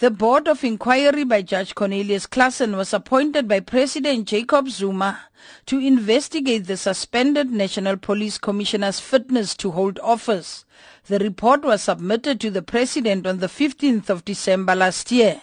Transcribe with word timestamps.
The 0.00 0.12
board 0.12 0.46
of 0.46 0.62
inquiry 0.62 1.24
by 1.24 1.42
Judge 1.42 1.74
Cornelius 1.74 2.28
Claassen 2.28 2.76
was 2.76 2.94
appointed 2.94 3.48
by 3.48 3.58
President 3.58 4.28
Jacob 4.28 4.68
Zuma 4.68 5.18
to 5.66 5.80
investigate 5.80 6.68
the 6.68 6.76
suspended 6.76 7.50
National 7.50 7.96
Police 7.96 8.38
Commissioner's 8.38 9.00
fitness 9.00 9.56
to 9.56 9.72
hold 9.72 9.98
office. 9.98 10.64
The 11.06 11.18
report 11.18 11.64
was 11.64 11.82
submitted 11.82 12.40
to 12.42 12.50
the 12.50 12.62
President 12.62 13.26
on 13.26 13.38
the 13.38 13.48
15th 13.48 14.08
of 14.08 14.24
December 14.24 14.76
last 14.76 15.10
year. 15.10 15.42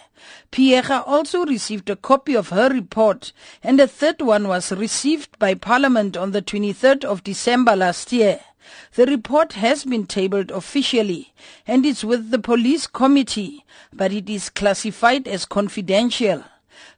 Phiyega 0.52 1.02
also 1.06 1.44
received 1.44 1.90
a 1.90 1.96
copy 1.96 2.34
of 2.34 2.48
her 2.50 2.68
report 2.68 3.32
and 3.62 3.80
a 3.80 3.86
third 3.86 4.20
one 4.22 4.48
was 4.48 4.72
received 4.72 5.38
by 5.38 5.54
Parliament 5.54 6.16
on 6.16 6.32
the 6.32 6.42
23rd 6.42 7.04
of 7.04 7.24
December 7.24 7.76
last 7.76 8.12
year. 8.12 8.40
The 8.94 9.06
report 9.06 9.52
has 9.54 9.84
been 9.84 10.06
tabled 10.06 10.50
officially 10.50 11.32
and 11.66 11.86
is 11.86 12.04
with 12.04 12.30
the 12.30 12.38
police 12.38 12.86
committee, 12.86 13.64
but 13.92 14.12
it 14.12 14.28
is 14.28 14.50
classified 14.50 15.28
as 15.28 15.44
confidential. 15.44 16.44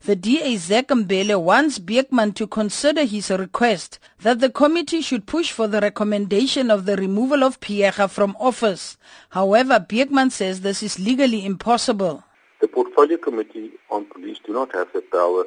The 0.05 0.17
DA 0.17 0.57
Zak 0.57 0.89
Mbhele 0.89 1.41
wants 1.41 1.79
Beukman 1.79 2.35
to 2.37 2.47
consider 2.47 3.05
his 3.05 3.31
request 3.31 3.99
that 4.21 4.41
the 4.41 4.49
committee 4.49 5.03
should 5.03 5.27
push 5.27 5.51
for 5.51 5.67
the 5.67 5.81
recommendation 5.81 6.71
of 6.71 6.85
the 6.85 6.97
removal 6.97 7.43
of 7.43 7.61
Phiyega 7.61 8.09
from 8.09 8.37
office. 8.39 8.97
However, 9.31 9.79
Beukman 9.81 10.31
says 10.31 10.61
this 10.61 10.83
is 10.83 10.99
legally 10.99 11.45
impossible. 11.45 12.25
Portfolio 12.79 13.19
Committee 13.19 13.73
on 13.91 14.05
Police 14.05 14.39
do 14.47 14.53
not 14.53 14.73
have 14.73 14.87
the 14.93 15.01
power 15.01 15.47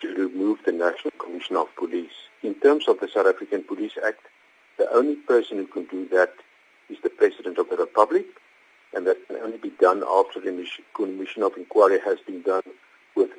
to 0.00 0.08
remove 0.16 0.58
the 0.66 0.72
National 0.72 1.12
Commission 1.12 1.54
of 1.54 1.68
Police. 1.76 2.18
In 2.42 2.54
terms 2.56 2.88
of 2.88 2.98
the 2.98 3.06
South 3.06 3.28
African 3.28 3.62
Police 3.62 3.92
Act, 4.04 4.22
the 4.76 4.92
only 4.92 5.14
person 5.14 5.58
who 5.58 5.68
can 5.68 5.84
do 5.84 6.08
that 6.08 6.32
is 6.90 6.98
the 7.04 7.10
President 7.10 7.58
of 7.58 7.70
the 7.70 7.76
Republic, 7.76 8.26
and 8.92 9.06
that 9.06 9.24
can 9.28 9.36
only 9.36 9.58
be 9.58 9.70
done 9.80 10.02
after 10.10 10.40
the 10.40 10.66
commission 10.94 11.44
of 11.44 11.56
inquiry 11.56 12.00
has 12.04 12.18
been 12.26 12.42
done 12.42 12.64
with 13.14 13.30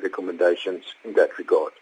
recommendations 0.00 0.84
in 1.04 1.14
that 1.14 1.36
regard. 1.38 1.72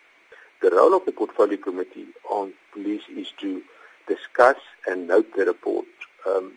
The 0.63 0.71
role 0.71 0.97
of 0.97 1.05
the 1.05 1.13
Portfolio 1.13 1.59
Committee 1.59 2.07
on 2.31 2.55
Police 2.73 3.03
is 3.15 3.31
to 3.43 3.61
discuss 4.07 4.57
and 4.87 5.07
note 5.07 5.37
the 5.37 5.45
report. 5.45 5.85
Um, 6.27 6.55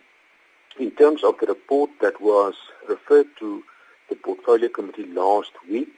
in 0.80 0.90
terms 0.92 1.22
of 1.22 1.34
the 1.38 1.48
report 1.48 1.90
that 2.00 2.18
was 2.22 2.54
referred 2.88 3.26
to 3.40 3.62
the 4.12 4.18
Portfolio 4.18 4.68
Committee 4.68 5.06
last 5.06 5.52
week, 5.70 5.88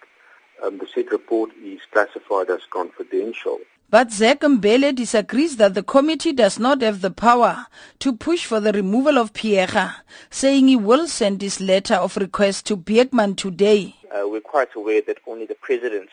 um, 0.62 0.78
the 0.78 0.86
said 0.94 1.10
report 1.10 1.50
is 1.64 1.80
classified 1.90 2.48
as 2.48 2.60
confidential. 2.70 3.58
But 3.90 4.12
Zak 4.12 4.42
Mbhele 4.42 4.94
disagrees 4.94 5.56
that 5.56 5.74
the 5.74 5.82
committee 5.82 6.32
does 6.32 6.60
not 6.60 6.80
have 6.82 7.00
the 7.00 7.10
power 7.10 7.66
to 7.98 8.12
push 8.12 8.46
for 8.46 8.60
the 8.60 8.72
removal 8.72 9.18
of 9.18 9.32
Phiyega, 9.32 9.96
saying 10.30 10.68
he 10.68 10.76
will 10.76 11.08
send 11.08 11.42
his 11.42 11.60
letter 11.60 11.96
of 11.96 12.16
request 12.16 12.66
to 12.66 12.76
Beukman 12.76 13.36
today. 13.36 13.96
Uh, 14.12 14.28
we're 14.28 14.40
quite 14.40 14.68
aware 14.76 15.02
that 15.08 15.18
only 15.26 15.46
the 15.46 15.56
president 15.56 16.08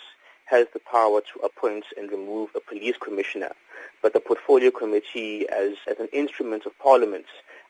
has 0.45 0.65
the 0.73 0.79
power 0.79 1.21
to 1.21 1.39
appoint 1.45 1.85
and 1.97 2.11
remove 2.11 2.49
a 2.55 2.59
police 2.59 2.97
commissioner, 2.97 3.51
but 4.01 4.13
the 4.13 4.19
portfolio 4.19 4.71
committee, 4.71 5.47
as, 5.49 5.73
as 5.87 5.99
an 5.99 6.09
instrument 6.13 6.65
of 6.65 6.77
parliament, 6.79 7.25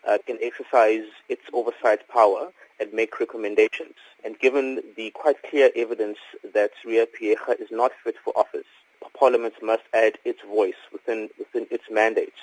uh, 0.08 0.18
can 0.26 0.38
exercise 0.42 1.04
its 1.28 1.44
oversight 1.54 2.08
power 2.08 2.52
and 2.82 2.92
make 2.92 3.20
recommendations. 3.20 3.96
And 4.26 4.38
given 4.40 4.82
the 4.98 5.12
quite 5.12 5.42
clear 5.44 5.70
evidence 5.76 6.18
that 6.54 6.72
Riah 6.86 7.08
Phiyega 7.08 7.62
is 7.62 7.70
not 7.72 7.92
fit 8.04 8.16
for 8.24 8.38
office, 8.38 8.66
Parliament 9.18 9.54
must 9.62 9.84
add 9.94 10.18
its 10.26 10.42
voice 10.42 10.82
within, 10.92 11.30
within 11.38 11.68
its 11.70 11.84
mandates 11.92 12.40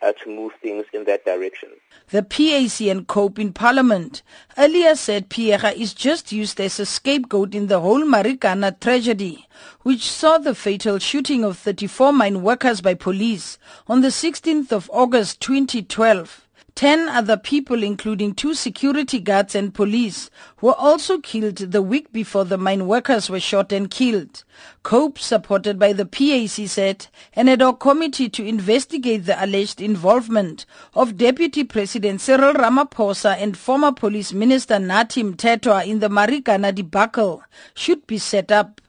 uh, 0.00 0.12
to 0.12 0.28
move 0.28 0.52
things 0.60 0.86
in 0.92 1.04
that 1.04 1.24
direction. 1.24 1.68
The 2.08 2.22
PAC 2.22 2.88
and 2.90 3.06
COPE 3.06 3.38
in 3.38 3.52
Parliament 3.52 4.22
earlier 4.58 4.94
said 4.96 5.28
Phiyega 5.28 5.74
is 5.74 5.94
just 5.94 6.32
used 6.32 6.60
as 6.60 6.80
a 6.80 6.86
scapegoat 6.86 7.54
in 7.54 7.66
the 7.66 7.80
whole 7.80 8.02
Marikana 8.02 8.78
tragedy, 8.80 9.46
which 9.82 10.10
saw 10.10 10.38
the 10.38 10.54
fatal 10.54 10.98
shooting 10.98 11.44
of 11.44 11.58
34 11.58 12.12
mine 12.12 12.42
workers 12.42 12.80
by 12.80 12.94
police 12.94 13.58
on 13.86 14.00
the 14.00 14.08
16th 14.08 14.72
of 14.72 14.90
August 14.92 15.40
2012. 15.40 16.48
Ten 16.74 17.08
other 17.08 17.36
people, 17.36 17.82
including 17.82 18.34
two 18.34 18.54
security 18.54 19.20
guards 19.20 19.54
and 19.54 19.74
police, 19.74 20.30
were 20.60 20.74
also 20.74 21.18
killed 21.18 21.56
the 21.56 21.82
week 21.82 22.10
before 22.12 22.44
the 22.44 22.56
mine 22.56 22.86
workers 22.86 23.28
were 23.28 23.40
shot 23.40 23.72
and 23.72 23.90
killed. 23.90 24.42
COPE, 24.82 25.18
supported 25.18 25.78
by 25.78 25.92
the 25.92 26.06
PAC, 26.06 26.66
said 26.66 27.06
an 27.34 27.48
ad 27.48 27.60
hoc 27.60 27.78
committee 27.78 28.28
to 28.30 28.44
investigate 28.44 29.26
the 29.26 29.44
alleged 29.44 29.80
involvement 29.82 30.64
of 30.94 31.18
Deputy 31.18 31.62
President 31.62 32.20
Cyril 32.20 32.54
Ramaphosa 32.54 33.36
and 33.36 33.56
former 33.56 33.92
Police 33.92 34.32
Minister 34.32 34.76
Nathi 34.76 35.22
Mthethwa 35.34 35.86
in 35.86 36.00
the 36.00 36.08
Marikana 36.08 36.74
debacle 36.74 37.42
should 37.74 38.06
be 38.06 38.18
set 38.18 38.50
up. 38.50 38.80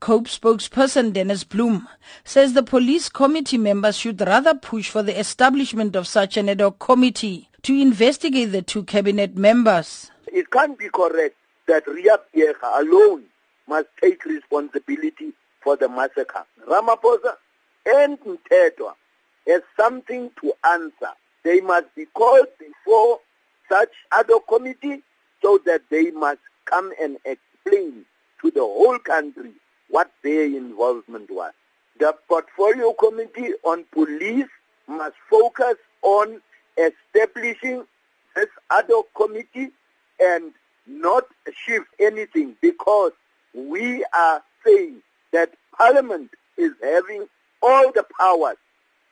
COPE 0.00 0.24
spokesperson 0.24 1.12
Dennis 1.12 1.44
Bloom 1.44 1.88
says 2.24 2.52
the 2.52 2.62
police 2.62 3.08
committee 3.08 3.58
members 3.58 3.96
should 3.96 4.20
rather 4.20 4.54
push 4.54 4.88
for 4.88 5.02
the 5.02 5.18
establishment 5.18 5.96
of 5.96 6.06
such 6.06 6.36
an 6.36 6.48
ad 6.48 6.60
hoc 6.60 6.78
committee 6.78 7.48
to 7.62 7.74
investigate 7.74 8.52
the 8.52 8.62
two 8.62 8.84
cabinet 8.84 9.36
members. 9.36 10.10
It 10.26 10.50
can't 10.50 10.78
be 10.78 10.88
correct 10.88 11.36
that 11.66 11.86
Riah 11.86 12.18
Phiyega 12.34 12.80
alone 12.80 13.24
must 13.68 13.88
take 14.00 14.24
responsibility 14.24 15.32
for 15.62 15.76
the 15.76 15.88
massacre. 15.88 16.44
Ramaphosa 16.66 17.34
and 17.86 18.18
Mthethwa 18.20 18.94
has 19.46 19.62
something 19.78 20.30
to 20.40 20.52
answer. 20.68 21.12
They 21.44 21.60
must 21.60 21.94
be 21.94 22.06
called 22.06 22.48
before 22.58 23.20
such 23.68 23.90
ad 24.12 24.26
hoc 24.28 24.48
committee 24.48 25.02
so 25.42 25.58
that 25.64 25.82
they 25.90 26.10
must 26.10 26.40
come 26.64 26.92
and 27.00 27.16
explain 27.24 28.04
to 28.42 28.50
the 28.50 28.60
whole 28.60 28.98
country 28.98 29.52
what 29.88 30.10
their 30.22 30.44
involvement 30.44 31.30
was. 31.30 31.52
The 31.98 32.14
Portfolio 32.28 32.92
Committee 32.92 33.52
on 33.64 33.84
Police 33.92 34.48
must 34.88 35.16
focus 35.28 35.74
on 36.02 36.40
establishing 36.76 37.84
this 38.34 38.48
ad 38.70 38.86
hoc 38.88 39.06
committee 39.14 39.70
and 40.20 40.52
not 40.86 41.24
shift 41.66 41.86
anything 41.98 42.56
because 42.60 43.12
we 43.54 44.04
are 44.14 44.42
saying 44.64 45.02
that 45.32 45.50
Parliament 45.76 46.30
is 46.56 46.72
having 46.82 47.26
all 47.62 47.92
the 47.92 48.04
powers 48.18 48.56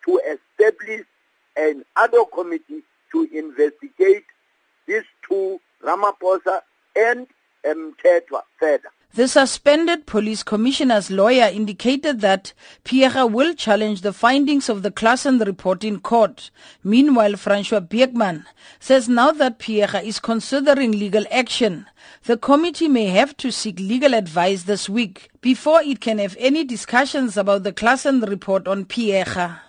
to 0.05 0.21
establish 0.21 1.05
an 1.57 1.85
ad 1.97 2.11
hoc 2.13 2.33
committee 2.33 2.83
to 3.13 3.29
investigate 3.33 4.25
these 4.87 5.05
two, 5.29 5.61
Ramaphosa 5.85 6.61
and 6.97 7.27
Mthethwa, 7.65 8.43
further. 8.59 8.91
The 9.19 9.27
suspended 9.27 10.07
police 10.07 10.45
commissioner's 10.45 11.11
lawyer 11.11 11.51
indicated 11.53 12.21
that 12.21 12.53
Phiyega 12.85 13.29
will 13.29 13.53
challenge 13.53 14.03
the 14.03 14.13
findings 14.13 14.69
of 14.69 14.85
the 14.85 14.93
Claassen 14.93 15.45
report 15.45 15.83
in 15.83 15.99
court. 15.99 16.53
Meanwhile, 16.85 17.35
Francois 17.35 17.81
Beukman 17.81 18.45
says 18.79 19.09
now 19.09 19.33
that 19.33 19.59
Phiyega 19.59 20.05
is 20.05 20.21
considering 20.21 20.93
legal 20.93 21.25
action, 21.33 21.87
the 22.27 22.37
committee 22.37 22.87
may 22.87 23.07
have 23.07 23.37
to 23.39 23.51
seek 23.51 23.81
legal 23.81 24.15
advice 24.15 24.63
this 24.63 24.89
week 24.89 25.31
before 25.41 25.83
it 25.83 26.01
can 26.01 26.19
have 26.19 26.37
any 26.39 26.63
discussions 26.63 27.37
about 27.37 27.65
the 27.65 27.73
Claassen 27.73 28.25
report 28.25 28.69
on 28.69 28.85
Phiyega. 28.85 29.68